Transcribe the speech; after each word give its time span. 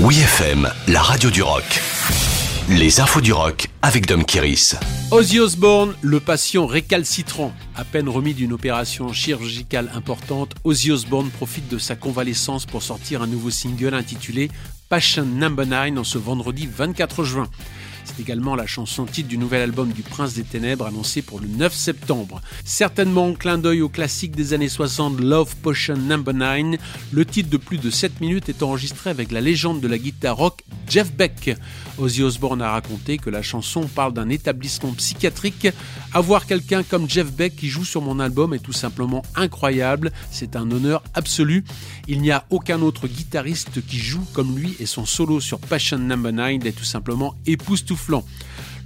Oui 0.00 0.20
FM, 0.20 0.70
la 0.86 1.02
radio 1.02 1.28
du 1.28 1.42
rock. 1.42 1.64
Les 2.68 3.00
infos 3.00 3.20
du 3.20 3.32
rock 3.32 3.66
avec 3.82 4.06
Dom 4.06 4.24
Kiris. 4.24 4.76
Ozzy 5.10 5.40
Osbourne, 5.40 5.92
le 6.02 6.20
patient 6.20 6.66
récalcitrant. 6.66 7.52
À 7.74 7.82
peine 7.84 8.08
remis 8.08 8.32
d'une 8.32 8.52
opération 8.52 9.12
chirurgicale 9.12 9.90
importante, 9.92 10.54
Ozzy 10.62 10.92
Osbourne 10.92 11.30
profite 11.30 11.68
de 11.68 11.78
sa 11.78 11.96
convalescence 11.96 12.64
pour 12.64 12.84
sortir 12.84 13.22
un 13.22 13.26
nouveau 13.26 13.50
single 13.50 13.92
intitulé 13.92 14.52
Passion 14.88 15.24
Number 15.24 15.66
9 15.66 15.98
en 15.98 16.04
ce 16.04 16.18
vendredi 16.18 16.68
24 16.72 17.24
juin. 17.24 17.48
C'est 18.08 18.22
également 18.22 18.56
la 18.56 18.66
chanson 18.66 19.04
titre 19.04 19.28
du 19.28 19.36
nouvel 19.36 19.60
album 19.60 19.92
du 19.92 20.02
Prince 20.02 20.34
des 20.34 20.42
Ténèbres 20.42 20.86
annoncé 20.86 21.20
pour 21.20 21.40
le 21.40 21.46
9 21.46 21.74
septembre. 21.74 22.40
Certainement 22.64 23.34
clin 23.34 23.58
d'œil 23.58 23.82
au 23.82 23.88
classique 23.88 24.34
des 24.34 24.54
années 24.54 24.68
60 24.68 25.20
Love 25.20 25.54
Potion 25.56 25.96
Number 25.96 26.32
9, 26.32 26.78
le 27.12 27.24
titre 27.26 27.50
de 27.50 27.58
plus 27.58 27.76
de 27.76 27.90
7 27.90 28.20
minutes 28.20 28.48
est 28.48 28.62
enregistré 28.62 29.10
avec 29.10 29.30
la 29.30 29.40
légende 29.40 29.80
de 29.80 29.88
la 29.88 29.98
guitare 29.98 30.36
rock 30.36 30.64
Jeff 30.88 31.12
Beck. 31.12 31.56
Ozzy 31.98 32.22
Osbourne 32.22 32.62
a 32.62 32.70
raconté 32.70 33.18
que 33.18 33.28
la 33.28 33.42
chanson 33.42 33.82
parle 33.82 34.14
d'un 34.14 34.28
établissement 34.30 34.92
psychiatrique. 34.92 35.68
Avoir 36.14 36.46
quelqu'un 36.46 36.82
comme 36.82 37.10
Jeff 37.10 37.30
Beck 37.32 37.56
qui 37.56 37.68
joue 37.68 37.84
sur 37.84 38.00
mon 38.00 38.20
album 38.20 38.54
est 38.54 38.60
tout 38.60 38.72
simplement 38.72 39.22
incroyable, 39.34 40.12
c'est 40.30 40.56
un 40.56 40.70
honneur 40.70 41.02
absolu. 41.14 41.64
Il 42.06 42.22
n'y 42.22 42.30
a 42.30 42.46
aucun 42.50 42.80
autre 42.80 43.06
guitariste 43.06 43.84
qui 43.86 43.98
joue 43.98 44.24
comme 44.32 44.56
lui 44.56 44.76
et 44.80 44.86
son 44.86 45.04
solo 45.04 45.40
sur 45.40 45.58
Passion 45.58 45.98
Number 45.98 46.32
9 46.32 46.64
est 46.64 46.72
tout 46.72 46.84
simplement 46.84 47.34
époustouflant. 47.46 47.97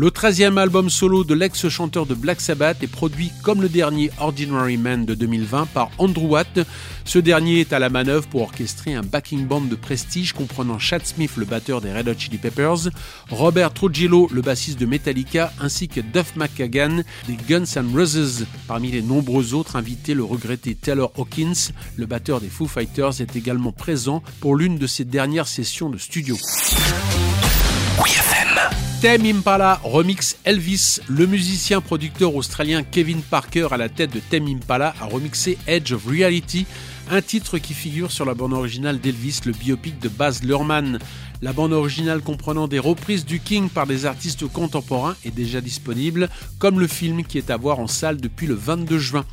Le 0.00 0.10
13e 0.10 0.58
album 0.58 0.90
solo 0.90 1.24
de 1.24 1.34
l'ex-chanteur 1.34 2.06
de 2.06 2.14
Black 2.14 2.40
Sabbath 2.40 2.84
est 2.84 2.86
produit 2.86 3.32
comme 3.42 3.60
le 3.60 3.68
dernier 3.68 4.12
Ordinary 4.20 4.76
Man 4.76 5.04
de 5.04 5.14
2020 5.14 5.66
par 5.74 5.90
Andrew 5.98 6.26
Watt. 6.28 6.60
Ce 7.04 7.18
dernier 7.18 7.58
est 7.58 7.72
à 7.72 7.80
la 7.80 7.88
manœuvre 7.88 8.28
pour 8.28 8.42
orchestrer 8.42 8.94
un 8.94 9.02
backing 9.02 9.44
band 9.44 9.62
de 9.62 9.74
prestige 9.74 10.34
comprenant 10.34 10.78
Chad 10.78 11.04
Smith, 11.04 11.32
le 11.36 11.46
batteur 11.46 11.80
des 11.80 11.92
Red 11.92 12.06
Hot 12.06 12.14
Chili 12.16 12.38
Peppers, 12.38 12.90
Robert 13.28 13.74
Trujillo, 13.74 14.28
le 14.32 14.40
bassiste 14.40 14.78
de 14.78 14.86
Metallica, 14.86 15.52
ainsi 15.60 15.88
que 15.88 16.00
Duff 16.00 16.36
McKagan 16.36 17.02
des 17.26 17.36
Guns 17.48 17.64
N' 17.74 17.90
Roses. 17.92 18.46
Parmi 18.68 18.92
les 18.92 19.02
nombreux 19.02 19.52
autres 19.52 19.74
invités, 19.74 20.14
le 20.14 20.22
regretté 20.22 20.76
Taylor 20.76 21.10
Hawkins, 21.16 21.72
le 21.96 22.06
batteur 22.06 22.40
des 22.40 22.48
Foo 22.48 22.68
Fighters, 22.68 23.20
est 23.20 23.34
également 23.34 23.72
présent 23.72 24.22
pour 24.38 24.54
l'une 24.54 24.78
de 24.78 24.86
ses 24.86 25.04
dernières 25.04 25.48
sessions 25.48 25.90
de 25.90 25.98
studio. 25.98 26.36
Thème 29.00 29.26
Impala 29.26 29.80
remix 29.84 30.36
Elvis. 30.44 30.98
Le 31.06 31.26
musicien 31.26 31.80
producteur 31.80 32.34
australien 32.34 32.82
Kevin 32.82 33.22
Parker 33.22 33.68
à 33.70 33.76
la 33.76 33.88
tête 33.88 34.12
de 34.12 34.18
Thème 34.18 34.48
Impala 34.48 34.92
a 35.00 35.04
remixé 35.04 35.56
Edge 35.68 35.92
of 35.92 36.04
Reality, 36.04 36.66
un 37.10 37.22
titre 37.22 37.58
qui 37.58 37.74
figure 37.74 38.12
sur 38.12 38.24
la 38.24 38.34
bande 38.34 38.52
originale 38.52 39.00
d'Elvis, 39.00 39.40
le 39.46 39.52
biopic 39.52 39.98
de 39.98 40.08
Baz 40.08 40.42
Luhrmann. 40.42 40.98
La 41.40 41.52
bande 41.52 41.72
originale 41.72 42.20
comprenant 42.20 42.68
des 42.68 42.78
reprises 42.78 43.24
du 43.24 43.40
King 43.40 43.68
par 43.68 43.86
des 43.86 44.06
artistes 44.06 44.46
contemporains 44.46 45.16
est 45.24 45.30
déjà 45.30 45.60
disponible, 45.60 46.28
comme 46.58 46.80
le 46.80 46.86
film 46.86 47.24
qui 47.24 47.38
est 47.38 47.50
à 47.50 47.56
voir 47.56 47.78
en 47.78 47.86
salle 47.86 48.20
depuis 48.20 48.46
le 48.46 48.54
22 48.54 48.98
juin. 48.98 49.24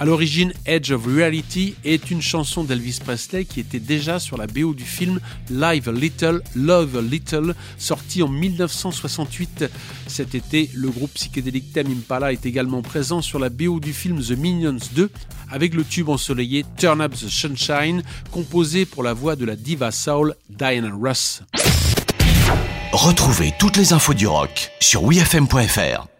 À 0.00 0.04
l'origine, 0.04 0.52
Edge 0.64 0.92
of 0.92 1.06
Reality 1.06 1.74
est 1.84 2.12
une 2.12 2.22
chanson 2.22 2.62
d'Elvis 2.62 3.00
Presley 3.04 3.44
qui 3.44 3.58
était 3.58 3.80
déjà 3.80 4.20
sur 4.20 4.36
la 4.36 4.46
BO 4.46 4.72
du 4.72 4.84
film 4.84 5.18
Live 5.50 5.88
a 5.88 5.92
Little, 5.92 6.40
Love 6.54 6.98
a 6.98 7.02
Little, 7.02 7.56
sorti 7.78 8.22
en 8.22 8.28
1968. 8.28 9.64
Cet 10.06 10.36
été, 10.36 10.70
le 10.72 10.90
groupe 10.90 11.14
psychédélique 11.14 11.72
Tame 11.72 11.90
Impala 11.90 12.32
est 12.32 12.46
également 12.46 12.80
présent 12.80 13.20
sur 13.22 13.40
la 13.40 13.48
BO 13.48 13.80
du 13.80 13.92
film 13.92 14.22
The 14.22 14.38
Minions 14.38 14.78
2 14.94 15.10
avec 15.50 15.74
le 15.74 15.82
tube 15.82 16.08
ensoleillé 16.08 16.64
Turn 16.76 17.00
Up 17.00 17.14
the 17.20 17.28
Sunshine, 17.28 18.02
composé 18.30 18.84
pour 18.84 19.02
la 19.02 19.12
voix 19.12 19.36
de 19.36 19.44
la 19.44 19.56
diva 19.56 19.90
soul 19.90 20.34
Diana 20.48 20.90
Ross. 20.90 21.42
Retrouvez 22.92 23.52
toutes 23.58 23.76
les 23.76 23.92
infos 23.92 24.14
du 24.14 24.26
rock 24.26 24.70
sur 24.80 25.04
wfm.fr. 25.04 26.17